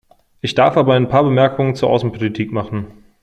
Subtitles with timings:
[0.41, 2.87] Ich darf aber ein paar Bemerkungen zur Außenpolitik machen.